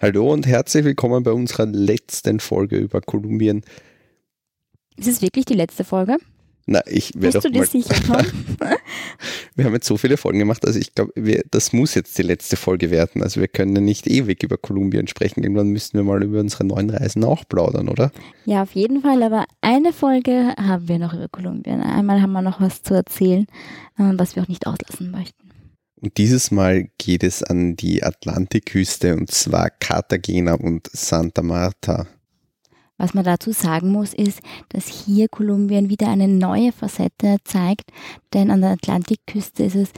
[0.00, 3.62] Hallo und herzlich willkommen bei unserer letzten Folge über Kolumbien.
[4.96, 6.18] Ist es wirklich die letzte Folge?
[6.66, 7.96] Na, ich werde Bist du dir sicher,
[9.56, 11.12] wir haben jetzt so viele Folgen gemacht, also ich glaube,
[11.50, 13.24] das muss jetzt die letzte Folge werden.
[13.24, 15.42] Also wir können nicht ewig über Kolumbien sprechen.
[15.42, 18.12] Irgendwann müssten wir mal über unsere neuen Reisen auch plaudern, oder?
[18.44, 19.20] Ja, auf jeden Fall.
[19.24, 21.80] Aber eine Folge haben wir noch über Kolumbien.
[21.80, 23.48] Einmal haben wir noch was zu erzählen,
[23.98, 25.48] äh, was wir auch nicht auslassen möchten.
[26.00, 32.06] Und dieses Mal geht es an die Atlantikküste und zwar Cartagena und Santa Marta.
[32.98, 37.90] Was man dazu sagen muss, ist, dass hier Kolumbien wieder eine neue Facette zeigt,
[38.34, 39.90] denn an der Atlantikküste ist es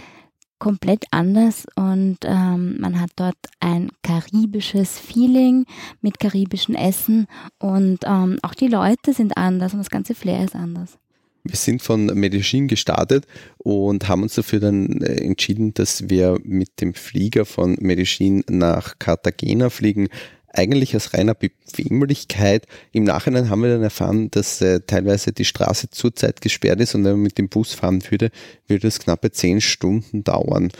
[0.58, 5.64] komplett anders und ähm, man hat dort ein karibisches Feeling
[6.02, 7.26] mit karibischem Essen
[7.58, 10.98] und ähm, auch die Leute sind anders und das ganze Flair ist anders.
[11.44, 13.26] Wir sind von Medellin gestartet
[13.58, 18.98] und haben uns dafür dann äh, entschieden, dass wir mit dem Flieger von Medellin nach
[18.98, 20.08] Cartagena fliegen.
[20.52, 22.66] Eigentlich aus reiner Bequemlichkeit.
[22.92, 27.04] Im Nachhinein haben wir dann erfahren, dass äh, teilweise die Straße zurzeit gesperrt ist und
[27.04, 28.30] wenn man mit dem Bus fahren würde,
[28.66, 30.70] würde es knappe zehn Stunden dauern.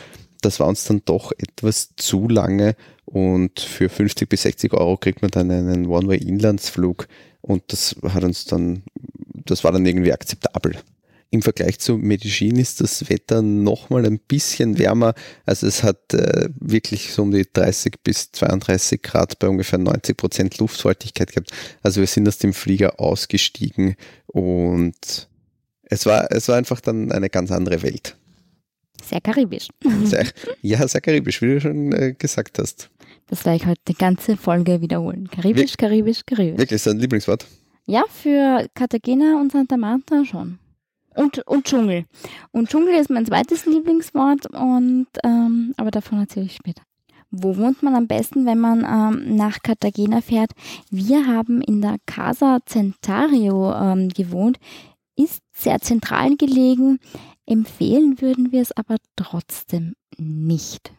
[0.41, 2.75] Das war uns dann doch etwas zu lange
[3.05, 7.07] und für 50 bis 60 Euro kriegt man dann einen One-Way-Inlandsflug
[7.41, 8.83] und das hat uns dann
[9.45, 10.77] das war dann irgendwie akzeptabel.
[11.33, 15.13] Im Vergleich zu Medellin ist das Wetter nochmal ein bisschen wärmer.
[15.45, 20.17] Also es hat äh, wirklich so um die 30 bis 32 Grad bei ungefähr 90
[20.17, 21.51] Prozent Luftfeuchtigkeit gehabt.
[21.83, 23.95] Also wir sind aus dem Flieger ausgestiegen
[24.27, 25.29] und
[25.83, 28.17] es war, es war einfach dann eine ganz andere Welt.
[29.11, 29.67] Sehr karibisch.
[30.05, 30.25] Sehr,
[30.61, 32.89] ja, sehr karibisch, wie du schon äh, gesagt hast.
[33.27, 35.29] Das werde ich heute die ganze Folge wiederholen.
[35.29, 36.57] Karibisch, Wir karibisch, karibisch.
[36.57, 37.45] Wirklich, ist dein Lieblingswort?
[37.87, 40.59] Ja, für Cartagena und Santa Marta schon.
[41.15, 42.05] Und, und Dschungel.
[42.51, 46.83] Und Dschungel ist mein zweites Lieblingswort, und, ähm, aber davon erzähle ich später.
[47.31, 50.51] Wo wohnt man am besten, wenn man ähm, nach Cartagena fährt?
[50.89, 54.57] Wir haben in der Casa Centario ähm, gewohnt,
[55.17, 56.99] ist sehr zentral gelegen.
[57.45, 60.91] Empfehlen würden wir es aber trotzdem nicht.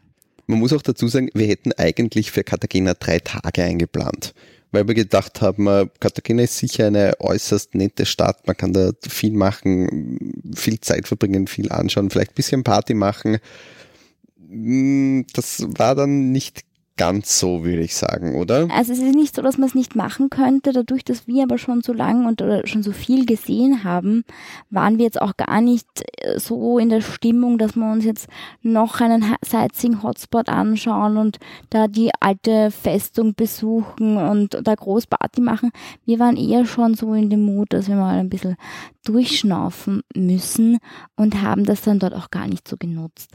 [0.47, 4.35] Man muss auch dazu sagen, wir hätten eigentlich für Cartagena drei Tage eingeplant
[4.73, 8.47] weil wir gedacht haben, äh, Cartagena ist sicher eine äußerst nette Stadt.
[8.47, 13.39] Man kann da viel machen, viel Zeit verbringen, viel anschauen, vielleicht ein bisschen Party machen.
[14.49, 16.63] Mm, das war dann nicht
[17.03, 18.69] ganz so, würde ich sagen, oder?
[18.71, 20.73] Also es ist nicht so, dass man es nicht machen könnte.
[20.73, 24.23] Dadurch, dass wir aber schon so lange und oder schon so viel gesehen haben,
[24.71, 28.29] waren wir jetzt auch gar nicht äh, so in der Stimmung, dass wir uns jetzt
[28.63, 31.41] noch einen Sightseeing-Hotspot anschauen und
[31.71, 35.73] da die alte Festung besuchen und da groß Party machen.
[36.05, 38.55] Wir waren eher schon so in dem Mut, dass wir mal ein bisschen
[39.05, 40.79] durchschnaufen müssen
[41.17, 43.33] und haben das dann dort auch gar nicht so genutzt.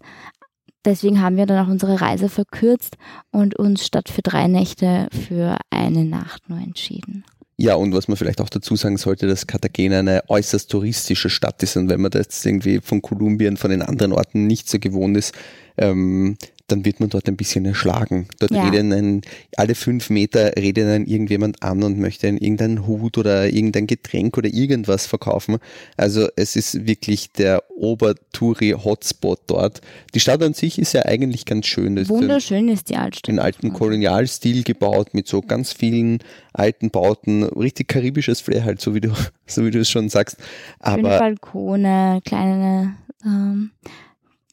[0.87, 2.95] Deswegen haben wir dann auch unsere Reise verkürzt
[3.29, 7.25] und uns statt für drei Nächte für eine Nacht nur entschieden.
[7.57, 11.61] Ja, und was man vielleicht auch dazu sagen sollte, dass Cartagena eine äußerst touristische Stadt
[11.61, 15.17] ist und wenn man das irgendwie von Kolumbien, von den anderen Orten nicht so gewohnt
[15.17, 15.35] ist,
[15.77, 18.27] ähm, dann wird man dort ein bisschen erschlagen.
[18.39, 18.65] Dort ja.
[18.65, 19.21] redet einen,
[19.55, 24.37] alle fünf Meter redet einen irgendjemand an und möchte einen irgendeinen Hut oder irgendein Getränk
[24.37, 25.57] oder irgendwas verkaufen.
[25.95, 29.81] Also es ist wirklich der Obertouri-Hotspot dort.
[30.13, 31.95] Die Stadt an sich ist ja eigentlich ganz schön.
[31.95, 33.29] Das Wunderschön ist die Altstadt.
[33.29, 36.19] In alten Kolonialstil gebaut mit so ganz vielen
[36.51, 39.13] alten Bauten, richtig karibisches Flair halt, so wie du,
[39.45, 40.37] so wie du es schon sagst.
[40.79, 43.71] Aber Schöne Balkone, kleine ähm,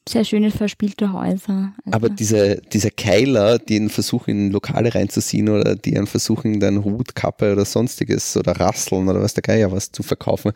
[0.09, 1.73] sehr schöne verspielte Häuser.
[1.85, 6.61] Also Aber diese, diese Keiler, die einen versuchen, in Lokale reinzuziehen oder die einen versuchen,
[6.61, 10.53] dann Hut, Kappe oder sonstiges oder Rasseln oder was der Geier was zu verkaufen,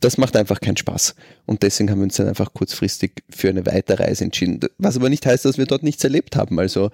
[0.00, 1.16] das macht einfach keinen Spaß.
[1.46, 4.60] Und deswegen haben wir uns dann einfach kurzfristig für eine Weiterreise entschieden.
[4.78, 6.58] Was aber nicht heißt, dass wir dort nichts erlebt haben.
[6.60, 6.90] Also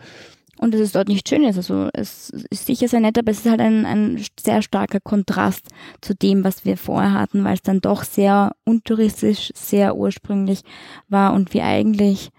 [0.58, 1.56] und es dort nicht schön ist.
[1.56, 5.69] Also es ist sicher sehr nett, aber es ist halt ein, ein sehr starker Kontrast
[6.00, 10.62] zu dem, was wir vorher hatten, weil es dann doch sehr untouristisch, sehr ursprünglich
[11.08, 12.30] war und wir eigentlich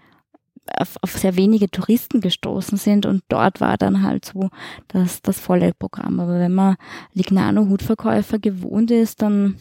[0.76, 4.50] auf, auf sehr wenige Touristen gestoßen sind und dort war dann halt so
[4.88, 6.20] das, das volle Programm.
[6.20, 6.76] Aber wenn man
[7.14, 9.56] Lignano-Hutverkäufer gewohnt ist, dann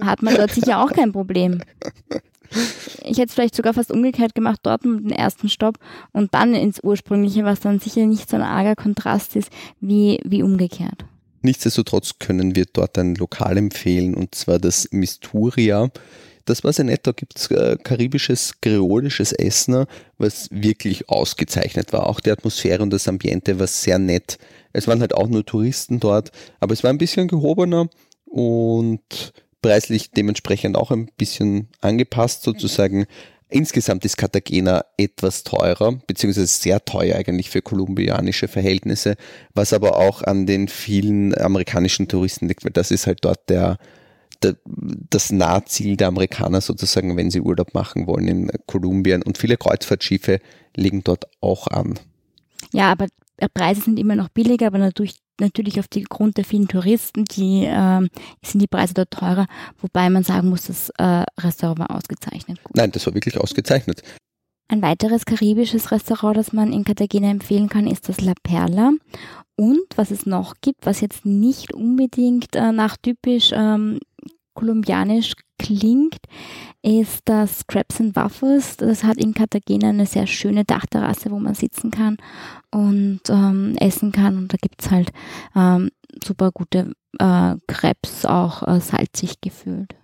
[0.00, 1.62] hat man dort sicher auch kein Problem.
[3.02, 5.78] Ich hätte es vielleicht sogar fast umgekehrt gemacht, dort mit dem ersten Stopp
[6.12, 9.50] und dann ins Ursprüngliche, was dann sicher nicht so ein arger Kontrast ist,
[9.80, 11.04] wie, wie umgekehrt.
[11.42, 15.90] Nichtsdestotrotz können wir dort ein Lokal empfehlen und zwar das Misturia.
[16.44, 22.06] Das war sehr nett, da gibt es äh, karibisches, kreolisches Essen, was wirklich ausgezeichnet war.
[22.06, 24.38] Auch die Atmosphäre und das Ambiente war sehr nett.
[24.72, 27.88] Es waren halt auch nur Touristen dort, aber es war ein bisschen gehobener
[28.26, 29.32] und
[29.66, 33.06] preislich dementsprechend auch ein bisschen angepasst sozusagen.
[33.48, 39.16] Insgesamt ist Cartagena etwas teurer, beziehungsweise sehr teuer eigentlich für kolumbianische Verhältnisse,
[39.54, 43.78] was aber auch an den vielen amerikanischen Touristen liegt, weil das ist halt dort der,
[44.42, 49.22] der das Nahziel der Amerikaner sozusagen, wenn sie Urlaub machen wollen in Kolumbien.
[49.22, 50.40] Und viele Kreuzfahrtschiffe
[50.76, 51.98] liegen dort auch an.
[52.72, 53.08] Ja, aber
[53.52, 57.64] Preise sind immer noch billiger, aber natürlich, natürlich auf die Grund der vielen Touristen, die
[57.64, 58.08] äh,
[58.42, 59.46] sind die Preise dort teurer,
[59.78, 62.62] wobei man sagen muss, das äh, Restaurant war ausgezeichnet.
[62.62, 62.76] Gut.
[62.76, 64.02] Nein, das war wirklich ausgezeichnet.
[64.68, 68.92] Ein weiteres karibisches Restaurant, das man in Cartagena empfehlen kann, ist das La Perla.
[69.56, 74.00] Und was es noch gibt, was jetzt nicht unbedingt äh, nach typisch ähm,
[74.54, 76.18] kolumbianisch klingt,
[76.82, 78.76] ist das Crabs and Waffles.
[78.76, 82.16] Das hat in Cartagena eine sehr schöne Dachterrasse, wo man sitzen kann
[82.70, 84.36] und ähm, essen kann.
[84.36, 85.10] Und da gibt es halt
[85.54, 85.90] ähm,
[86.24, 89.94] super gute äh, Crepes, auch äh, salzig gefüllt.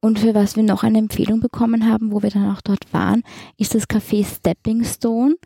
[0.00, 3.22] Und für was wir noch eine Empfehlung bekommen haben, wo wir dann auch dort waren,
[3.58, 5.36] ist das Café Stepping Stone.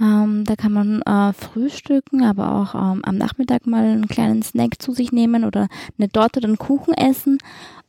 [0.00, 4.82] Ähm, da kann man äh, frühstücken, aber auch ähm, am Nachmittag mal einen kleinen Snack
[4.82, 5.68] zu sich nehmen oder
[5.98, 7.38] eine Torte oder einen Kuchen essen.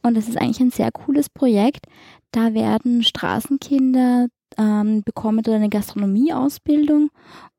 [0.04, 1.88] Und das ist eigentlich ein sehr cooles Projekt.
[2.32, 7.10] Da werden Straßenkinder ähm, bekommen dort eine Gastronomieausbildung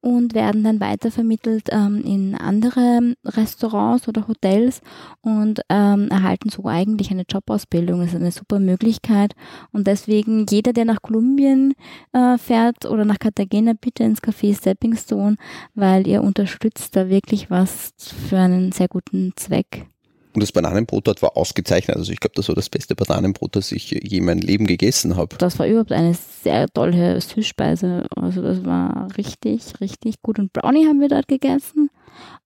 [0.00, 4.80] und werden dann weitervermittelt ähm, in andere Restaurants oder Hotels
[5.20, 8.00] und ähm, erhalten so eigentlich eine Jobausbildung.
[8.00, 9.34] Das ist eine super Möglichkeit
[9.72, 11.74] und deswegen jeder, der nach Kolumbien
[12.12, 15.36] äh, fährt oder nach Cartagena, bitte ins Café Stepping Stone,
[15.74, 19.86] weil ihr unterstützt da wirklich was für einen sehr guten Zweck.
[20.36, 21.96] Und das Bananenbrot dort war ausgezeichnet.
[21.96, 25.16] Also ich glaube, das war das beste Bananenbrot, das ich je in meinem Leben gegessen
[25.16, 25.34] habe.
[25.38, 28.04] Das war überhaupt eine sehr tolle Süßspeise.
[28.14, 30.38] Also das war richtig, richtig gut.
[30.38, 31.88] Und Brownie haben wir dort gegessen.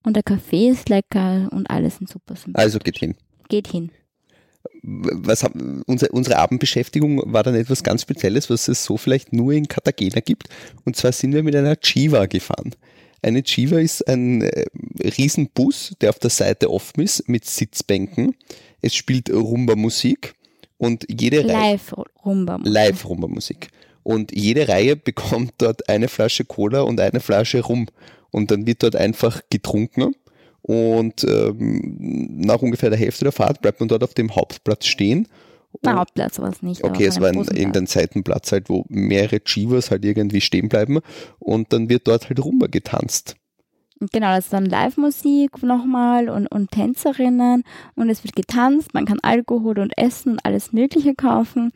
[0.04, 3.16] Und der Kaffee ist lecker und alles sind super Also geht hin.
[3.48, 3.90] Geht hin.
[4.84, 9.52] Was haben, unsere, unsere Abendbeschäftigung war dann etwas ganz Spezielles, was es so vielleicht nur
[9.52, 10.48] in Cartagena gibt.
[10.84, 12.70] Und zwar sind wir mit einer Chiva gefahren.
[13.22, 14.64] Eine Chiva ist ein äh,
[15.02, 18.34] Riesenbus, der auf der Seite offen ist mit Sitzbänken.
[18.80, 20.34] Es spielt Rumba-Musik
[20.78, 21.94] und jede Live
[22.24, 22.72] Rumba-Musik.
[22.72, 23.68] Live Rumba-Musik.
[24.02, 27.86] Und jede Reihe bekommt dort eine Flasche Cola und eine Flasche Rum.
[28.30, 30.14] Und dann wird dort einfach getrunken.
[30.62, 31.96] Und ähm,
[32.40, 35.26] nach ungefähr der Hälfte der Fahrt bleibt man dort auf dem Hauptplatz stehen
[35.82, 36.84] na, Hauptplatz war es nicht.
[36.84, 41.00] Okay, es war ein, irgendein Seitenplatz halt, wo mehrere Chivas halt irgendwie stehen bleiben
[41.38, 43.36] und dann wird dort halt Rumba getanzt.
[44.12, 47.64] Genau, das ist dann Live-Musik nochmal und, und Tänzerinnen
[47.96, 51.70] und es wird getanzt, man kann Alkohol und Essen und alles Mögliche kaufen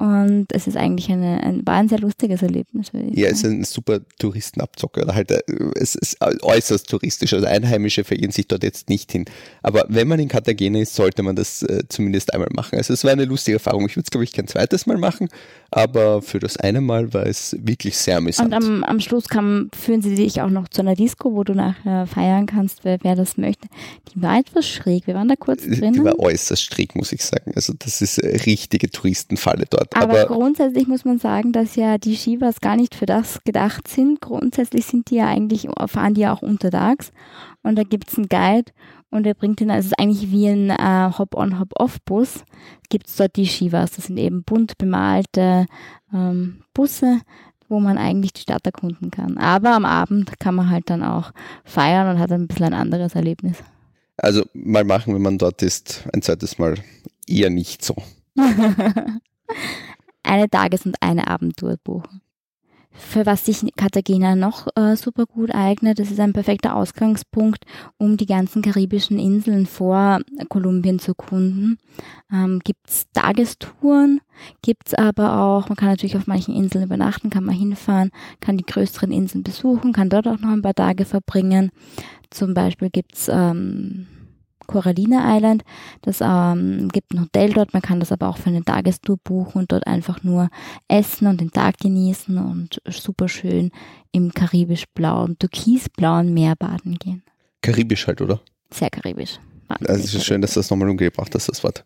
[0.00, 2.90] und es ist eigentlich eine, ein, war ein sehr lustiges Erlebnis.
[3.12, 5.42] Ja, es ist ein super Touristenabzocker, oder halt, äh,
[5.74, 9.26] es ist äußerst touristisch, also Einheimische verirren sich dort jetzt nicht hin.
[9.62, 12.78] Aber wenn man in Cartagena ist, sollte man das äh, zumindest einmal machen.
[12.78, 13.84] Also es war eine lustige Erfahrung.
[13.90, 15.28] Ich würde es, glaube ich, kein zweites Mal machen,
[15.70, 18.54] aber für das eine Mal war es wirklich sehr amüsant.
[18.54, 21.52] Und am, am Schluss kam, führen sie dich auch noch zu einer Disco, wo du
[21.52, 23.68] nachher feiern kannst, wer, wer das möchte.
[24.14, 25.06] Die war etwas schräg.
[25.06, 25.92] Wir waren da kurz drin.
[25.92, 27.52] Die war äußerst schräg, muss ich sagen.
[27.54, 29.89] Also das ist eine richtige Touristenfalle dort.
[29.92, 33.88] Aber, Aber grundsätzlich muss man sagen, dass ja die Shivas gar nicht für das gedacht
[33.88, 34.20] sind.
[34.20, 37.12] Grundsätzlich sind die ja eigentlich, fahren die ja auch untertags.
[37.62, 38.72] Und da gibt es einen Guide
[39.10, 42.44] und der bringt ihn, also es ist eigentlich wie ein äh, Hop-on, Hop-off-Bus,
[42.88, 43.92] gibt es dort die Shivas.
[43.92, 45.66] Das sind eben bunt bemalte
[46.14, 47.20] ähm, Busse,
[47.68, 49.38] wo man eigentlich die Stadt erkunden kann.
[49.38, 51.32] Aber am Abend kann man halt dann auch
[51.64, 53.58] feiern und hat ein bisschen ein anderes Erlebnis.
[54.16, 56.76] Also mal machen, wenn man dort ist, ein zweites Mal
[57.26, 57.96] eher nicht so.
[60.22, 62.22] eine Tages- und eine Abendtour buchen
[62.92, 65.98] für was sich Cartagena noch äh, super gut eignet.
[65.98, 67.64] Das ist ein perfekter Ausgangspunkt,
[67.98, 71.78] um die ganzen karibischen Inseln vor Kolumbien zu kunden.
[72.32, 74.20] Ähm, gibt es Tagestouren,
[74.62, 78.56] gibt es aber auch, man kann natürlich auf manchen Inseln übernachten, kann man hinfahren, kann
[78.56, 81.70] die größeren Inseln besuchen, kann dort auch noch ein paar Tage verbringen.
[82.30, 84.06] Zum Beispiel gibt es ähm,
[84.70, 85.64] Coralina Island.
[86.02, 89.62] Das ähm, gibt ein Hotel dort, man kann das aber auch für eine Tagestour buchen
[89.62, 90.48] und dort einfach nur
[90.86, 93.72] essen und den Tag genießen und super schön
[94.12, 97.22] im karibisch-blauen, türkisblauen Meer baden gehen.
[97.62, 98.40] Karibisch halt, oder?
[98.72, 99.40] Sehr karibisch.
[99.86, 101.84] Also es ist schön, dass du das nochmal umgebracht hast, das Wort.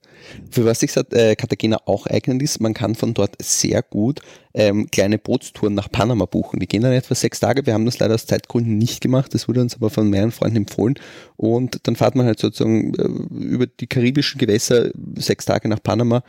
[0.50, 4.20] Für was sich äh, Cartagena auch eignet ist, man kann von dort sehr gut
[4.54, 6.60] ähm, kleine Bootstouren nach Panama buchen.
[6.60, 7.66] Die gehen dann etwa sechs Tage.
[7.66, 9.34] Wir haben das leider aus Zeitgründen nicht gemacht.
[9.34, 10.94] Das wurde uns aber von mehreren Freunden empfohlen.
[11.36, 16.22] Und dann fahrt man halt sozusagen äh, über die karibischen Gewässer sechs Tage nach Panama.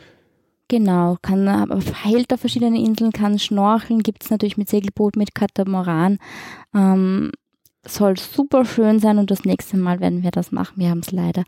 [0.67, 1.45] Genau, kann
[1.81, 6.17] verheilt auf verschiedene Inseln, kann schnorcheln, gibt es natürlich mit Segelboot, mit Katamaran.
[6.73, 7.31] Ähm,
[7.87, 10.75] soll super schön sein und das nächste Mal werden wir das machen.
[10.77, 11.43] Wir haben es leider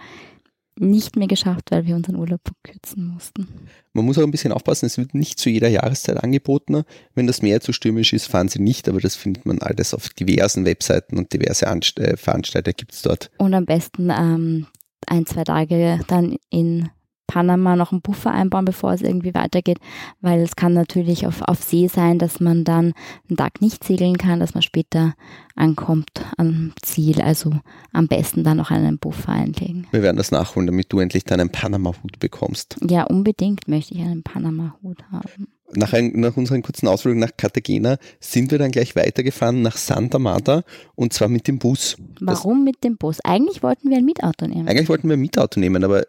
[0.79, 3.48] nicht mehr geschafft, weil wir unseren Urlaub verkürzen mussten.
[3.94, 6.84] Man muss auch ein bisschen aufpassen, es wird nicht zu jeder Jahreszeit angeboten.
[7.15, 10.10] Wenn das Meer zu stürmisch ist, fahren sie nicht, aber das findet man alles auf
[10.10, 13.32] diversen Webseiten und diverse Anst äh, Veranstalter gibt es dort.
[13.38, 14.67] Und am besten ähm,
[15.08, 16.89] ein, zwei Tage dann in
[17.28, 19.80] Panama noch einen Puffer einbauen, bevor es irgendwie weitergeht,
[20.22, 22.94] weil es kann natürlich auf, auf See sein, dass man dann
[23.30, 25.14] einen Tag nicht segeln kann, dass man später
[25.56, 27.22] ankommt am Ziel.
[27.22, 27.54] Also
[27.92, 29.88] am besten dann noch einen Puffer einlegen.
[29.92, 32.78] Wir werden das nachholen, damit du endlich deinen Panama-Hut bekommst.
[32.88, 35.48] Ja, unbedingt möchte ich einen Panama-Hut haben.
[35.76, 40.18] Nach, ein, nach unseren kurzen Ausflug nach Cartagena sind wir dann gleich weitergefahren nach Santa
[40.18, 40.64] Marta
[40.96, 41.98] und zwar mit dem Bus.
[42.22, 43.20] Warum das, mit dem Bus?
[43.22, 44.68] Eigentlich wollten wir ein Mietauto nehmen.
[44.68, 46.06] Eigentlich wollten wir ein Mietauto nehmen, aber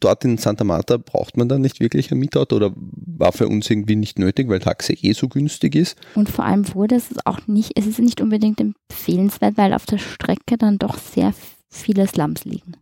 [0.00, 3.68] dort in Santa Marta braucht man dann nicht wirklich ein Mietauto oder war für uns
[3.68, 5.98] irgendwie nicht nötig, weil Taxi eh so günstig ist.
[6.14, 9.98] Und vor allem wurde es auch nicht, es ist nicht unbedingt empfehlenswert, weil auf der
[9.98, 11.34] Strecke dann doch sehr
[11.68, 12.76] viele Slums liegen.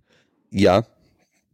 [0.50, 0.84] Ja,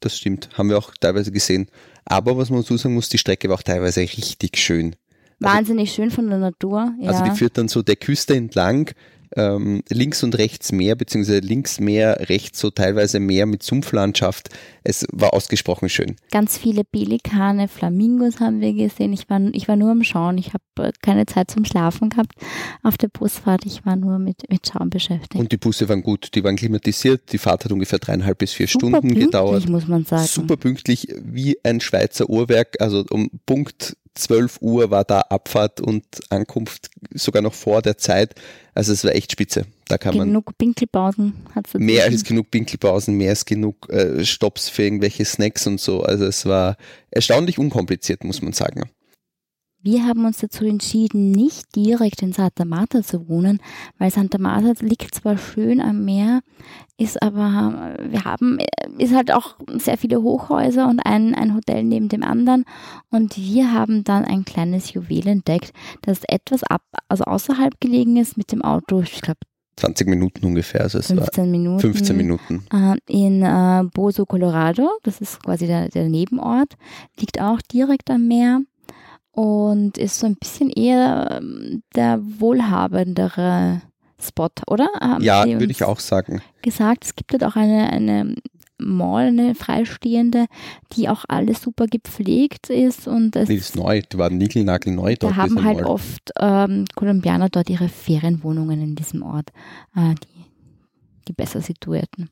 [0.00, 0.50] das stimmt.
[0.56, 1.68] Haben wir auch teilweise gesehen.
[2.10, 4.96] Aber was man dazu sagen muss, die Strecke war auch teilweise richtig schön.
[5.40, 6.94] Also Wahnsinnig also, schön von der Natur.
[7.00, 7.10] Ja.
[7.10, 8.90] Also die führt dann so der Küste entlang,
[9.36, 14.50] ähm, links und rechts Meer, beziehungsweise links Meer, rechts so teilweise Meer mit Sumpflandschaft.
[14.84, 16.16] Es war ausgesprochen schön.
[16.30, 19.12] Ganz viele Pelikane, Flamingos haben wir gesehen.
[19.12, 20.38] Ich war, ich war nur am Schauen.
[20.38, 22.32] Ich habe äh, keine Zeit zum Schlafen gehabt
[22.82, 23.66] auf der Busfahrt.
[23.66, 25.36] Ich war nur mit, mit Schauen beschäftigt.
[25.36, 26.34] Und die Busse waren gut.
[26.34, 27.32] Die waren klimatisiert.
[27.32, 29.68] Die Fahrt hat ungefähr dreieinhalb bis vier Super Stunden gedauert.
[29.68, 30.26] muss man sagen.
[30.26, 32.76] Super pünktlich, wie ein Schweizer Uhrwerk.
[32.80, 38.34] Also um Punkt 12 Uhr war da Abfahrt und Ankunft sogar noch vor der Zeit.
[38.74, 39.64] Also es war echt spitze.
[39.86, 44.68] Da kann genug man Pinkelpausen hat Mehr als genug Pinkelpausen, mehr als genug äh, Stops
[44.68, 46.02] für irgendwelche Snacks und so.
[46.02, 46.76] Also es war
[47.10, 48.90] erstaunlich unkompliziert, muss man sagen.
[49.80, 53.60] Wir haben uns dazu entschieden, nicht direkt in Santa Marta zu wohnen,
[53.98, 56.40] weil Santa Marta liegt zwar schön am Meer,
[56.96, 58.58] ist aber, wir haben,
[58.98, 62.64] ist halt auch sehr viele Hochhäuser und ein, ein Hotel neben dem anderen.
[63.10, 68.36] Und wir haben dann ein kleines Juwel entdeckt, das etwas ab, also außerhalb gelegen ist
[68.36, 69.40] mit dem Auto, ich glaube
[69.76, 70.80] 20 Minuten ungefähr.
[70.80, 71.80] Also 15 Minuten.
[71.80, 72.64] 15 Minuten.
[72.72, 76.74] Äh, in äh, Bozo, Colorado, das ist quasi der, der Nebenort,
[77.20, 78.62] liegt auch direkt am Meer
[79.38, 83.82] und ist so ein bisschen eher ähm, der wohlhabendere
[84.20, 84.88] Spot, oder?
[85.00, 86.42] Haben ja, würde ich auch sagen.
[86.60, 88.34] Gesagt, es gibt dort auch eine, eine
[88.78, 90.46] Mall, eine freistehende,
[90.92, 93.06] die auch alles super gepflegt ist.
[93.06, 94.28] Und es die ist neu, die war
[94.96, 95.22] neu dort.
[95.22, 95.86] Da haben halt Mall.
[95.86, 99.50] oft ähm, Kolumbianer dort ihre Ferienwohnungen in diesem Ort,
[99.94, 100.46] äh, die,
[101.28, 102.28] die besser situierten.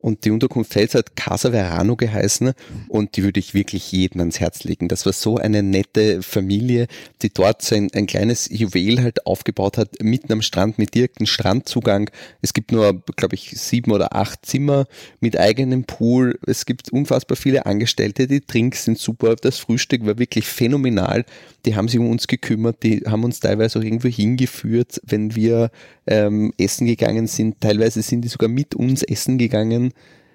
[0.00, 2.52] Und die Unterkunft Fels hat Casa Verano geheißen
[2.88, 4.88] und die würde ich wirklich jedem ans Herz legen.
[4.88, 6.86] Das war so eine nette Familie,
[7.22, 11.26] die dort so ein, ein kleines Juwel halt aufgebaut hat, mitten am Strand mit direktem
[11.26, 12.10] Strandzugang.
[12.42, 14.86] Es gibt nur, glaube ich, sieben oder acht Zimmer
[15.20, 16.38] mit eigenem Pool.
[16.46, 19.34] Es gibt unfassbar viele Angestellte, die Drinks sind super.
[19.34, 21.24] Das Frühstück war wirklich phänomenal.
[21.66, 25.70] Die haben sich um uns gekümmert, die haben uns teilweise auch irgendwo hingeführt, wenn wir
[26.08, 27.60] ähm, essen gegangen sind.
[27.60, 29.92] Teilweise sind die sogar mit uns essen gegangen.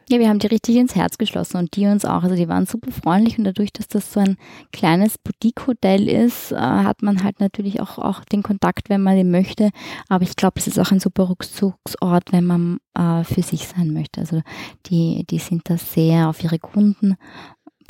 [0.10, 2.24] Ja, wir haben die richtig ins Herz geschlossen und die uns auch.
[2.24, 4.36] Also die waren super freundlich und dadurch, dass das so ein
[4.74, 9.32] kleines Boutique-Hotel ist, äh, hat man halt natürlich auch, auch den Kontakt, wenn man den
[9.32, 9.70] möchte.
[10.10, 13.94] Aber ich glaube, es ist auch ein super Rückzugsort, wenn man äh, für sich sein
[13.94, 14.20] möchte.
[14.20, 14.42] Also
[14.88, 17.15] die, die sind da sehr auf ihre Kunden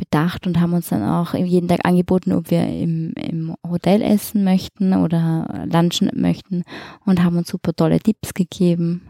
[0.04, 4.44] bedacht und haben uns dann auch jeden Tag angeboten, ob wir im, im Hotel essen
[4.44, 6.64] möchten oder lunchen möchten
[7.06, 9.10] und haben uns super tolle Tipps gegeben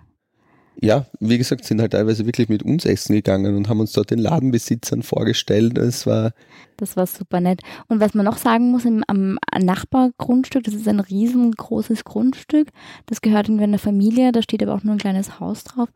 [0.81, 4.11] ja, wie gesagt, sind halt teilweise wirklich mit uns essen gegangen und haben uns dort
[4.11, 5.77] den Ladenbesitzern vorgestellt.
[5.77, 6.33] Es war
[6.77, 7.61] das war super nett.
[7.87, 12.69] Und was man noch sagen muss, im, am Nachbargrundstück, das ist ein riesengroßes Grundstück,
[13.05, 15.89] das gehört irgendwie einer Familie, da steht aber auch nur ein kleines Haus drauf.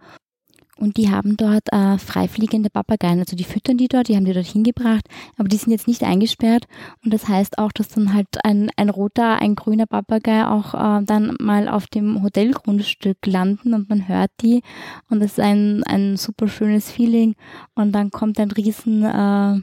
[0.78, 4.34] Und die haben dort äh, freifliegende Papageien, also die füttern die dort, die haben die
[4.34, 5.08] dort hingebracht,
[5.38, 6.66] aber die sind jetzt nicht eingesperrt.
[7.04, 11.04] Und das heißt auch, dass dann halt ein, ein roter, ein grüner Papagei auch äh,
[11.04, 14.62] dann mal auf dem Hotelgrundstück landen und man hört die.
[15.10, 17.36] Und das ist ein, ein super schönes Feeling.
[17.76, 19.62] Und dann kommt ein riesen äh,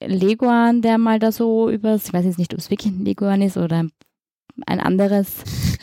[0.00, 3.42] Leguan, der mal da so übers, ich weiß jetzt nicht, ob es wirklich ein Leguan
[3.42, 3.92] ist oder ein
[4.66, 5.28] ein anderes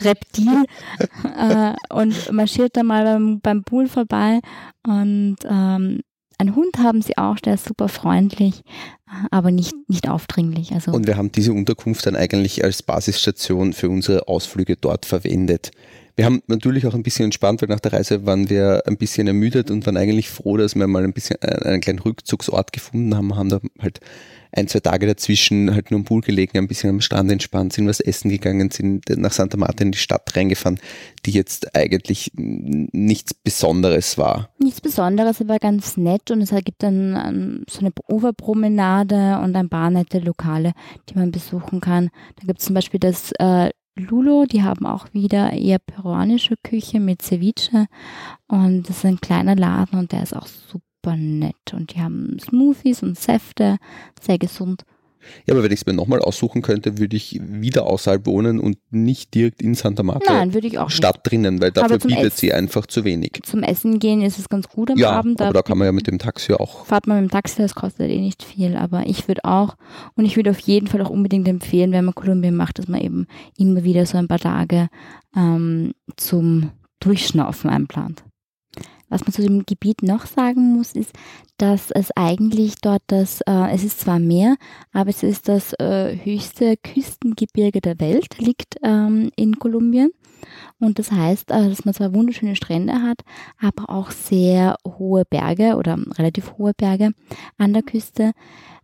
[0.00, 0.64] Reptil
[1.38, 4.40] äh, und marschiert da mal beim, beim Pool vorbei
[4.86, 6.00] und ähm,
[6.38, 8.62] einen Hund haben sie auch, der ist super freundlich,
[9.30, 10.72] aber nicht, nicht aufdringlich.
[10.72, 15.70] Also und wir haben diese Unterkunft dann eigentlich als Basisstation für unsere Ausflüge dort verwendet.
[16.16, 19.26] Wir haben natürlich auch ein bisschen entspannt, weil nach der Reise waren wir ein bisschen
[19.26, 23.16] ermüdet und waren eigentlich froh, dass wir mal ein bisschen äh, einen kleinen Rückzugsort gefunden
[23.16, 24.00] haben, haben da halt
[24.56, 27.86] ein, zwei Tage dazwischen halt nur im Pool gelegen, ein bisschen am Strand entspannt, sind
[27.86, 30.78] was essen gegangen, sind nach Santa Marta in die Stadt reingefahren,
[31.26, 34.50] die jetzt eigentlich nichts Besonderes war.
[34.58, 39.90] Nichts Besonderes, aber ganz nett und es gibt dann so eine Uferpromenade und ein paar
[39.90, 40.72] nette Lokale,
[41.08, 42.10] die man besuchen kann.
[42.36, 46.98] Da gibt es zum Beispiel das äh, Lulo, die haben auch wieder eher peruanische Küche
[46.98, 47.86] mit Ceviche
[48.48, 52.00] und das ist ein kleiner Laden und der ist auch super super nett und die
[52.00, 53.76] haben Smoothies und Säfte,
[54.20, 54.84] sehr gesund.
[55.46, 58.76] Ja, aber wenn ich es mir nochmal aussuchen könnte, würde ich wieder außerhalb wohnen und
[58.90, 60.30] nicht direkt in Santa Marta.
[60.30, 61.30] Nein, würde ich auch Stadt nicht.
[61.30, 63.40] drinnen, weil dafür bietet Essen, sie einfach zu wenig.
[63.42, 65.40] Zum Essen gehen ist es ganz gut am ja, Abend.
[65.40, 66.84] aber da kann man ja mit dem Taxi auch.
[66.84, 69.76] Fahrt man mit dem Taxi, das kostet eh nicht viel, aber ich würde auch
[70.14, 73.00] und ich würde auf jeden Fall auch unbedingt empfehlen, wenn man Kolumbien macht, dass man
[73.00, 74.88] eben immer wieder so ein paar Tage
[75.34, 76.70] ähm, zum
[77.00, 78.24] Durchschnaufen einplant.
[79.08, 81.12] Was man zu dem Gebiet noch sagen muss, ist,
[81.58, 84.56] dass es eigentlich dort das, äh, es ist zwar Meer,
[84.92, 90.10] aber es ist das äh, höchste Küstengebirge der Welt, liegt ähm, in Kolumbien.
[90.78, 93.20] Und das heißt, äh, dass man zwar wunderschöne Strände hat,
[93.60, 97.10] aber auch sehr hohe Berge oder relativ hohe Berge
[97.58, 98.32] an der Küste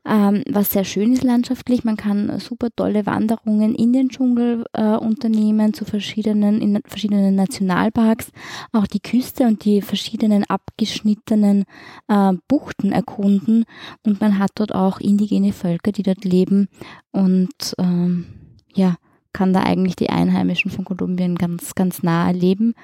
[0.06, 1.84] ähm, was sehr schön ist landschaftlich.
[1.84, 8.32] Man kann super tolle Wanderungen in den Dschungel äh, unternehmen zu verschiedenen, in verschiedenen Nationalparks,
[8.72, 11.64] auch die Küste und die verschiedenen abgeschnittenen
[12.08, 13.64] äh, Buchten erkunden.
[14.04, 16.68] Und man hat dort auch indigene Völker, die dort leben
[17.12, 18.26] und ähm,
[18.74, 18.96] ja,
[19.32, 22.74] kann da eigentlich die Einheimischen von Kolumbien ganz, ganz nah erleben.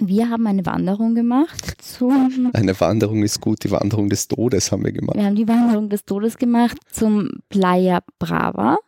[0.00, 2.50] Wir haben eine Wanderung gemacht zum.
[2.52, 5.16] Eine Wanderung ist gut, die Wanderung des Todes haben wir gemacht.
[5.16, 8.78] Wir haben die Wanderung des Todes gemacht zum Playa Brava.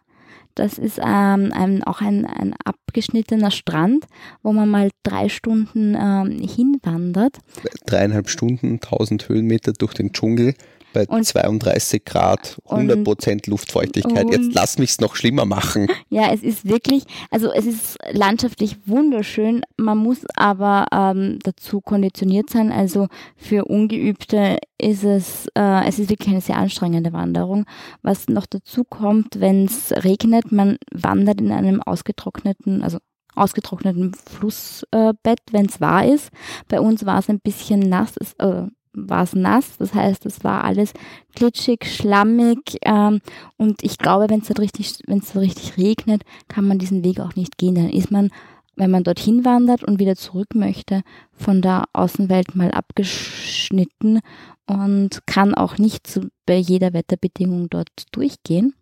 [0.57, 4.07] Das ist ähm, ein, auch ein, ein abgeschnittener Strand,
[4.43, 7.39] wo man mal drei Stunden ähm, hinwandert.
[7.85, 10.55] Dreieinhalb Stunden, 1000 Höhenmeter durch den Dschungel
[10.97, 14.31] bei und, 32 Grad, 100 Prozent Luftfeuchtigkeit.
[14.31, 15.89] Jetzt lass mich es noch schlimmer machen.
[16.09, 19.63] Ja, es ist wirklich, also es ist landschaftlich wunderschön.
[19.77, 22.71] Man muss aber ähm, dazu konditioniert sein.
[22.71, 27.67] Also für Ungeübte ist es, äh, es ist wirklich eine sehr anstrengende Wanderung.
[28.03, 32.99] Was noch dazu kommt, wenn es regnet, man wandert in einem ausgetrockneten, also
[33.37, 36.31] ausgetrockneten Flussbett, äh, wenn es wahr ist.
[36.69, 40.43] Bei uns war es ein bisschen nass, es, äh, war es nass, das heißt, es
[40.43, 40.93] war alles
[41.35, 43.21] glitschig, schlammig ähm,
[43.57, 47.21] und ich glaube, wenn es dann richtig, wenn es richtig regnet, kann man diesen Weg
[47.21, 47.75] auch nicht gehen.
[47.75, 48.31] Dann ist man,
[48.75, 54.21] wenn man dorthin wandert und wieder zurück möchte, von der Außenwelt mal abgeschnitten
[54.67, 58.75] und kann auch nicht zu, bei jeder Wetterbedingung dort durchgehen.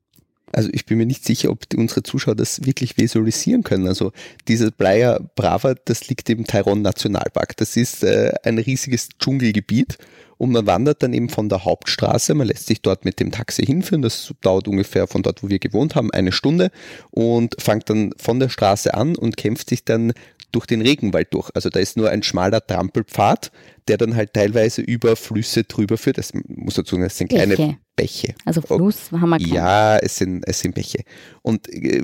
[0.55, 3.88] Also ich bin mir nicht sicher, ob unsere Zuschauer das wirklich visualisieren können.
[3.88, 4.12] Also
[4.49, 7.57] dieses Playa Brava, das liegt im Tyrone Nationalpark.
[7.57, 9.99] Das ist äh, ein riesiges Dschungelgebiet
[10.38, 13.64] und man wandert dann eben von der Hauptstraße, man lässt sich dort mit dem Taxi
[13.64, 16.70] hinführen, das dauert ungefähr von dort, wo wir gewohnt haben, eine Stunde
[17.11, 20.12] und fängt dann von der Straße an und kämpft sich dann
[20.55, 21.51] durch den Regenwald durch.
[21.55, 23.51] Also da ist nur ein schmaler Trampelpfad,
[23.88, 26.18] der dann halt teilweise über Flüsse drüber führt.
[26.18, 27.77] Das muss dazu sagen, das sind kleine Bäche.
[27.97, 28.35] Bäche.
[28.44, 29.53] Also Fluss haben wir keinen.
[29.53, 31.03] Ja, es sind, es sind Bäche.
[31.42, 32.03] Und äh,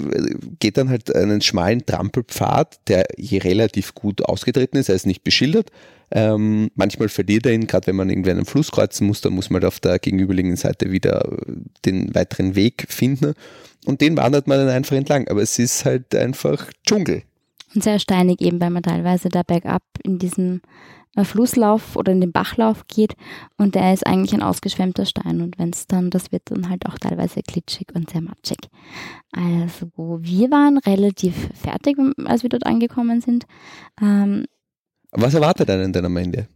[0.59, 5.25] geht dann halt einen schmalen Trampelpfad, der hier relativ gut ausgetreten ist, er ist nicht
[5.25, 5.71] beschildert.
[6.11, 9.51] Ähm, manchmal verliert er ihn, gerade wenn man irgendwie einen Fluss kreuzen muss, dann muss
[9.51, 11.37] man auf der gegenüberliegenden Seite wieder
[11.85, 13.35] den weiteren Weg finden.
[13.87, 15.29] Und den wandert man dann einfach entlang.
[15.29, 17.23] Aber es ist halt einfach Dschungel.
[17.75, 20.61] Und sehr steinig eben, weil man teilweise da bergab in diesen
[21.17, 23.15] äh, Flusslauf oder in den Bachlauf geht
[23.57, 26.87] und der ist eigentlich ein ausgeschwemmter Stein und wenn es dann, das wird dann halt
[26.87, 28.59] auch teilweise glitschig und sehr matschig.
[29.33, 33.45] Also wir waren relativ fertig, als wir dort angekommen sind.
[34.01, 34.47] Ähm,
[35.13, 36.47] Was erwartet einen denn am Ende?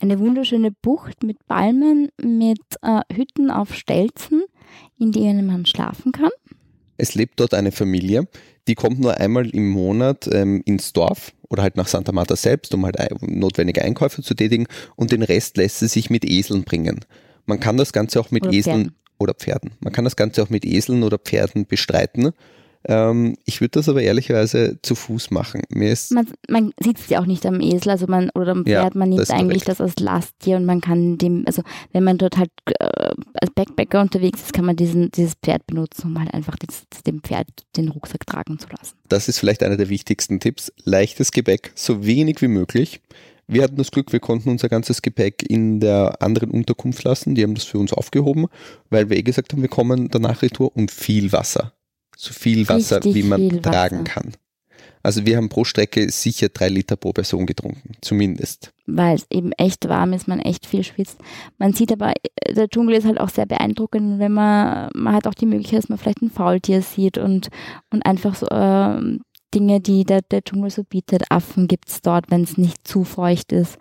[0.00, 4.44] Eine wunderschöne Bucht mit Palmen, mit äh, Hütten auf Stelzen,
[4.98, 6.30] in denen man schlafen kann.
[6.98, 8.28] Es lebt dort eine Familie,
[8.68, 12.74] die kommt nur einmal im Monat ähm, ins Dorf oder halt nach Santa Marta selbst,
[12.74, 17.00] um halt notwendige Einkäufe zu tätigen und den Rest lässt sie sich mit Eseln bringen.
[17.44, 18.96] Man kann das Ganze auch mit oder Eseln Pferden.
[19.18, 19.70] oder Pferden.
[19.80, 22.32] Man kann das Ganze auch mit Eseln oder Pferden bestreiten.
[22.88, 25.62] Ähm, ich würde das aber ehrlicherweise zu Fuß machen.
[25.70, 28.94] Mir ist man, man sitzt ja auch nicht am Esel, also man oder am Pferd,
[28.94, 32.16] ja, man nimmt das eigentlich das als Lasttier und man kann dem, also wenn man
[32.16, 36.32] dort halt äh, als Backpacker unterwegs ist, kann man diesen, dieses Pferd benutzen, um halt
[36.32, 38.94] einfach das, dem Pferd den Rucksack tragen zu lassen.
[39.08, 40.72] Das ist vielleicht einer der wichtigsten Tipps.
[40.84, 43.00] Leichtes Gepäck, so wenig wie möglich.
[43.48, 47.34] Wir hatten das Glück, wir konnten unser ganzes Gepäck in der anderen Unterkunft lassen.
[47.34, 48.46] Die haben das für uns aufgehoben,
[48.90, 51.72] weil wir eh gesagt haben, wir kommen danach retour und viel Wasser
[52.16, 54.04] so viel Wasser, Richtig wie man tragen Wasser.
[54.04, 54.32] kann.
[55.02, 58.72] Also wir haben pro Strecke sicher drei Liter pro Person getrunken, zumindest.
[58.86, 61.18] Weil es eben echt warm ist, man echt viel schwitzt.
[61.58, 65.28] Man sieht aber, äh, der Dschungel ist halt auch sehr beeindruckend, wenn man, man hat
[65.28, 67.50] auch die Möglichkeit, dass man vielleicht ein Faultier sieht und,
[67.90, 69.18] und einfach so äh,
[69.54, 71.24] Dinge, die der, der Dschungel so bietet.
[71.30, 73.78] Affen gibt es dort, wenn es nicht zu feucht ist.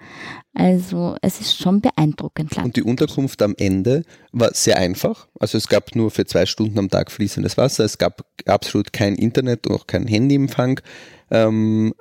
[0.54, 2.58] Also es ist schon beeindruckend.
[2.58, 5.28] Und die Unterkunft am Ende war sehr einfach.
[5.39, 7.84] Also es gab nur für zwei Stunden am Tag fließendes Wasser.
[7.84, 10.80] Es gab absolut kein Internet und auch kein Handyempfang.
[11.32, 11.93] Ähm,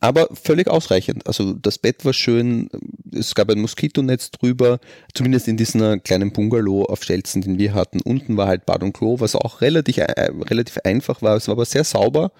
[0.00, 1.26] aber völlig ausreichend.
[1.26, 2.70] Also das Bett war schön,
[3.12, 4.80] es gab ein Moskitonetz drüber,
[5.14, 8.00] zumindest in diesem kleinen Bungalow auf Stelzen, den wir hatten.
[8.00, 11.36] Unten war halt Bad und Klo, was auch relativ, äh, relativ einfach war.
[11.36, 12.32] Es war aber sehr sauber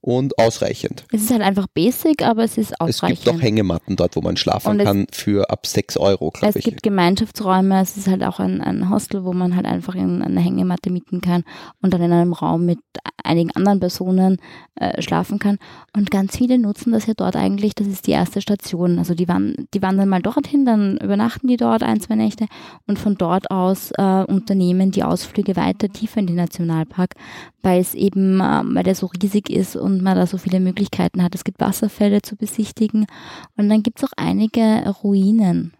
[0.00, 1.04] und ausreichend.
[1.12, 3.18] Es ist halt einfach basic, aber es ist ausreichend.
[3.18, 6.56] Es gibt auch Hängematten dort, wo man schlafen kann für ab 6 Euro, glaube ich.
[6.56, 10.22] Es gibt Gemeinschaftsräume, es ist halt auch ein, ein Hostel, wo man halt einfach in
[10.22, 11.44] eine Hängematte mieten kann
[11.82, 12.78] und dann in einem Raum mit
[13.24, 14.38] einigen anderen Personen
[14.76, 15.58] äh, schlafen kann.
[15.96, 18.98] Und ganz viele nutzen das ja dort eigentlich, das ist die erste Station.
[18.98, 22.46] Also die, wand die wandern mal dorthin, dann übernachten die dort ein, zwei Nächte
[22.86, 27.14] und von dort aus äh, unternehmen die Ausflüge weiter tiefer in den Nationalpark,
[27.62, 31.22] weil es eben, äh, weil der so riesig ist und man da so viele Möglichkeiten
[31.22, 31.34] hat.
[31.34, 33.06] Es gibt Wasserfälle zu besichtigen
[33.56, 35.74] und dann gibt es auch einige Ruinen.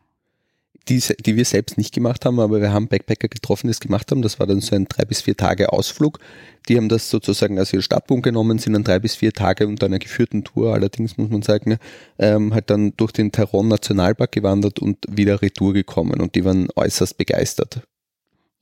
[0.88, 4.10] Die, die wir selbst nicht gemacht haben, aber wir haben Backpacker getroffen, die es gemacht
[4.10, 4.22] haben.
[4.22, 6.18] Das war dann so ein drei bis vier Tage Ausflug.
[6.66, 9.84] Die haben das sozusagen als ihr Startpunkt genommen, sind dann drei bis vier Tage unter
[9.84, 11.76] einer geführten Tour, allerdings muss man sagen,
[12.18, 16.68] ähm, halt dann durch den Taron Nationalpark gewandert und wieder retour gekommen und die waren
[16.74, 17.82] äußerst begeistert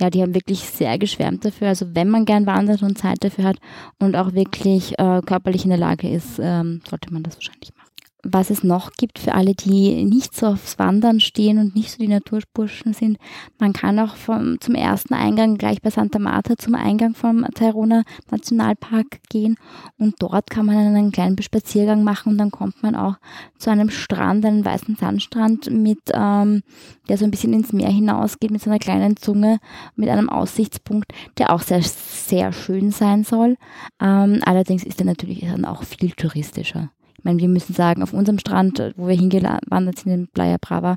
[0.01, 1.69] ja, die haben wirklich sehr geschwärmt dafür.
[1.69, 3.59] Also wenn man gern wandert und Zeit dafür hat
[3.99, 7.76] und auch wirklich äh, körperlich in der Lage ist, ähm, sollte man das wahrscheinlich machen
[8.33, 11.99] was es noch gibt für alle, die nicht so aufs Wandern stehen und nicht so
[11.99, 13.19] die Naturburschen sind.
[13.59, 18.03] Man kann auch vom, zum ersten Eingang gleich bei Santa Marta zum Eingang vom Tairona
[18.31, 19.57] Nationalpark gehen
[19.99, 23.17] und dort kann man einen kleinen Spaziergang machen und dann kommt man auch
[23.59, 26.63] zu einem Strand, einen weißen Sandstrand mit, ähm,
[27.09, 29.59] der so ein bisschen ins Meer hinausgeht mit so einer kleinen Zunge,
[29.95, 33.57] mit einem Aussichtspunkt, der auch sehr, sehr schön sein soll.
[34.01, 36.91] Ähm, allerdings ist er natürlich dann auch viel touristischer
[37.25, 40.97] meine, wir müssen sagen, auf unserem Strand, wo wir hingewandert sind in Playa Brava,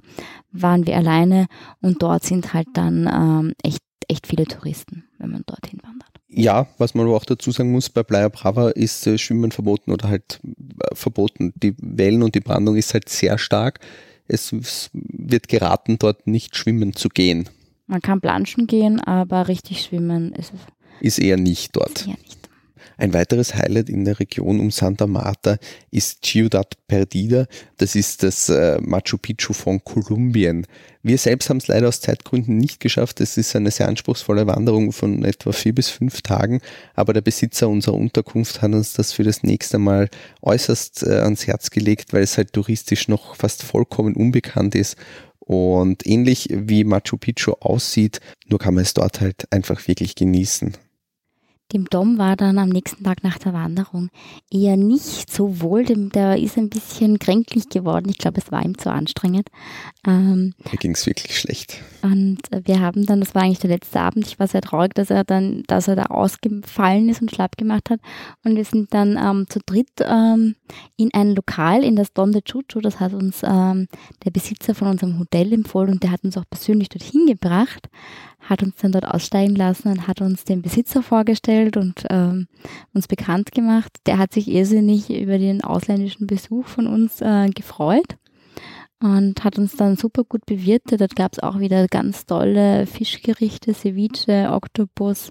[0.52, 1.48] waren wir alleine
[1.82, 6.10] und dort sind halt dann ähm, echt, echt viele Touristen, wenn man dorthin wandert.
[6.32, 9.92] Ja, was man aber auch dazu sagen muss, bei Playa Brava ist äh, Schwimmen verboten
[9.92, 11.54] oder halt äh, verboten.
[11.56, 13.80] Die Wellen und die Brandung ist halt sehr stark.
[14.28, 17.50] Es, es wird geraten, dort nicht schwimmen zu gehen.
[17.88, 20.60] Man kann planschen gehen, aber richtig schwimmen ist es.
[21.02, 22.02] Ist eher nicht dort.
[22.02, 22.38] Ist eher nicht.
[23.00, 25.58] Ein weiteres Highlight in der Region um Santa Marta
[25.90, 27.48] ist Ciudad Perdida.
[27.78, 30.68] Das ist das äh, Machu Picchu von Kolumbien.
[31.02, 33.22] Wir selbst haben es leider aus Zeitgründen nicht geschafft.
[33.22, 36.60] Es ist eine sehr anspruchsvolle Wanderung von etwa vier bis fünf Tagen.
[36.94, 40.10] Aber der Besitzer unserer Unterkunft hat uns das für das nächste Mal
[40.42, 44.98] äußerst äh, ans Herz gelegt, weil es halt touristisch noch fast vollkommen unbekannt ist.
[45.40, 50.76] Und ähnlich wie Machu Picchu aussieht, nur kann man es dort halt einfach wirklich genießen.
[51.72, 54.10] Dem Dom war dann am nächsten Tag nach der Wanderung
[54.52, 58.10] eher nicht so wohl, dem, der ist ein bisschen kränklich geworden.
[58.10, 59.50] Ich glaube, es war ihm zu anstrengend.
[60.06, 61.82] Ähm, Mir ging es wirklich schlecht.
[62.02, 65.10] Und wir haben dann, das war eigentlich der letzte Abend, ich war sehr traurig, dass
[65.10, 68.00] er dann, dass er da ausgefallen ist und schlapp gemacht hat.
[68.44, 70.56] Und wir sind dann ähm, zu dritt ähm,
[70.98, 73.88] in ein Lokal, in das Don de Chucho, das hat uns ähm,
[74.24, 77.90] der Besitzer von unserem Hotel empfohlen und der hat uns auch persönlich dorthin gebracht
[78.42, 82.48] hat uns dann dort aussteigen lassen und hat uns den Besitzer vorgestellt und ähm,
[82.94, 83.92] uns bekannt gemacht.
[84.06, 88.18] Der hat sich irrsinnig über den ausländischen Besuch von uns äh, gefreut
[89.02, 91.02] und hat uns dann super gut bewirtet.
[91.02, 95.30] Dort gab es auch wieder ganz tolle Fischgerichte, Ceviche, Oktopus.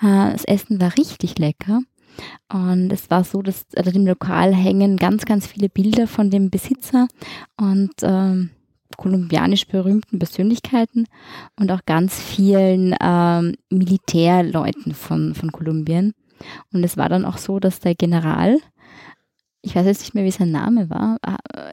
[0.00, 1.80] Äh, das Essen war richtig lecker.
[2.52, 6.50] Und es war so, dass also im Lokal hängen ganz, ganz viele Bilder von dem
[6.50, 7.08] Besitzer
[7.58, 8.50] und ähm,
[8.96, 11.06] kolumbianisch berühmten Persönlichkeiten
[11.58, 16.14] und auch ganz vielen ähm, Militärleuten von, von Kolumbien.
[16.72, 18.58] Und es war dann auch so, dass der General,
[19.62, 21.18] ich weiß jetzt nicht mehr, wie sein Name war.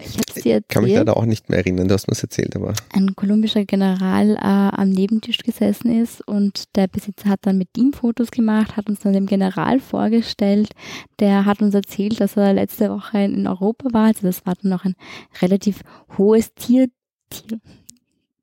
[0.03, 2.73] Ich erzählt, kann mich leider auch nicht mehr erinnern, du hast mir es erzählt, aber.
[2.91, 7.93] Ein kolumbischer General äh, am Nebentisch gesessen ist und der Besitzer hat dann mit ihm
[7.93, 10.71] Fotos gemacht, hat uns dann dem General vorgestellt.
[11.19, 14.07] Der hat uns erzählt, dass er letzte Woche in Europa war.
[14.07, 14.95] Also das war dann noch ein
[15.41, 15.81] relativ
[16.17, 16.87] hohes Tier,
[17.29, 17.59] Tier.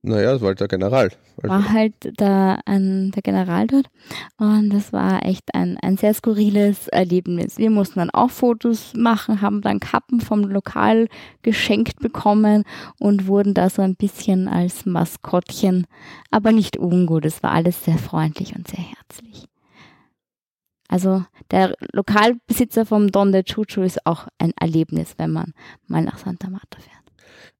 [0.02, 1.10] Naja, das war halt der General.
[1.42, 3.86] Also war halt der, ein, der General dort
[4.38, 7.58] und das war echt ein, ein sehr skurriles Erlebnis.
[7.58, 11.08] Wir mussten dann auch Fotos machen, haben dann Kappen vom Lokal
[11.42, 12.64] geschenkt bekommen
[12.98, 15.86] und wurden da so ein bisschen als Maskottchen,
[16.30, 17.26] aber nicht ungut.
[17.26, 19.46] Es war alles sehr freundlich und sehr herzlich.
[20.88, 25.52] Also der Lokalbesitzer vom Don de Chuchu ist auch ein Erlebnis, wenn man
[25.86, 26.99] mal nach Santa Marta fährt.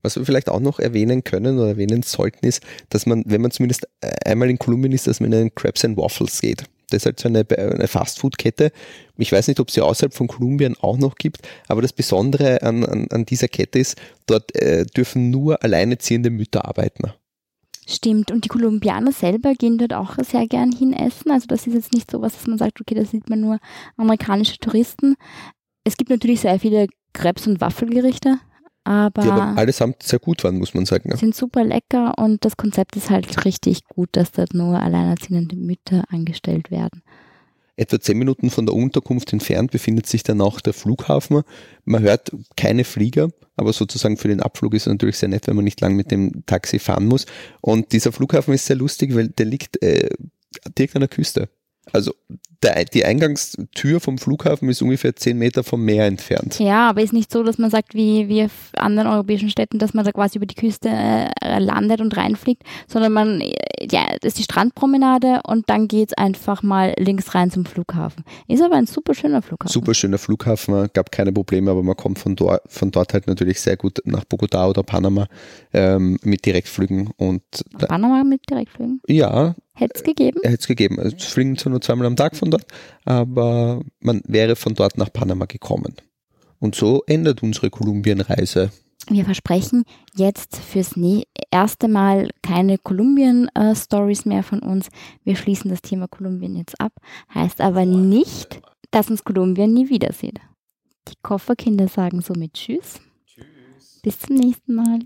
[0.03, 3.51] Was wir vielleicht auch noch erwähnen können oder erwähnen sollten, ist, dass man, wenn man
[3.51, 3.87] zumindest
[4.25, 6.65] einmal in Kolumbien ist, dass man in den Crabs and Waffles geht.
[6.91, 8.73] Das ist halt so eine, eine Fastfood-Kette.
[9.17, 12.85] Ich weiß nicht, ob sie außerhalb von Kolumbien auch noch gibt, aber das Besondere an,
[12.85, 17.13] an, an dieser Kette ist, dort äh, dürfen nur alleineziehende Mütter arbeiten.
[17.87, 18.31] Stimmt.
[18.31, 21.31] Und die Kolumbianer selber gehen dort auch sehr gern hin essen.
[21.31, 23.59] Also das ist jetzt nicht so was, dass man sagt, okay, da sieht man nur
[23.97, 25.17] amerikanische Touristen.
[25.85, 28.39] Es gibt natürlich sehr viele Krebs- und Waffelgerichte.
[28.85, 31.15] Aber, die aber allesamt sehr gut waren, muss man sagen.
[31.17, 36.05] Sind super lecker und das Konzept ist halt richtig gut, dass dort nur alleinerziehende Mütter
[36.09, 37.03] angestellt werden.
[37.77, 41.43] Etwa zehn Minuten von der Unterkunft entfernt befindet sich dann auch der Flughafen.
[41.85, 45.57] Man hört keine Flieger, aber sozusagen für den Abflug ist es natürlich sehr nett, wenn
[45.57, 47.25] man nicht lang mit dem Taxi fahren muss.
[47.63, 50.11] Und dieser Flughafen ist sehr lustig, weil der liegt äh,
[50.77, 51.49] direkt an der Küste.
[51.93, 52.13] Also
[52.63, 56.59] der, die Eingangstür vom Flughafen ist ungefähr zehn Meter vom Meer entfernt.
[56.59, 60.05] Ja, aber ist nicht so, dass man sagt, wie wir anderen europäischen Städten, dass man
[60.05, 63.41] da quasi über die Küste äh, landet und reinfliegt, sondern man,
[63.81, 68.25] ja, das ist die Strandpromenade und dann geht es einfach mal links rein zum Flughafen.
[68.47, 69.73] Ist aber ein super schöner Flughafen.
[69.73, 73.61] Super schöner Flughafen, gab keine Probleme, aber man kommt von dort, von dort halt natürlich
[73.61, 75.29] sehr gut nach Bogotá oder Panama
[75.73, 77.11] ähm, mit Direktflügen.
[77.17, 77.43] Und
[77.79, 79.01] Panama mit Direktflügen?
[79.07, 80.41] Ja, Hätte es gegeben?
[80.43, 80.99] Hätte es gegeben.
[80.99, 82.67] Also es fliegen zwar nur zweimal am Tag von dort,
[83.05, 85.95] aber man wäre von dort nach Panama gekommen.
[86.59, 88.71] Und so endet unsere Kolumbienreise.
[89.09, 89.85] Wir versprechen
[90.15, 90.95] jetzt fürs
[91.51, 94.89] erste Mal keine Kolumbien-Stories mehr von uns.
[95.25, 96.93] Wir schließen das Thema Kolumbien jetzt ab.
[97.35, 98.61] Heißt aber nicht,
[98.91, 100.39] dass uns Kolumbien nie wieder sieht.
[101.09, 103.01] Die Kofferkinder sagen somit Tschüss.
[103.27, 104.01] Tschüss.
[104.03, 105.01] Bis zum nächsten Mal.